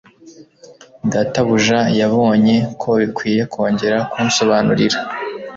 Databuja 1.11 1.79
yabonye 1.99 2.55
ko 2.81 2.89
bikwiye 3.01 3.41
kongera 3.53 3.97
kunsobanurira 4.11 4.97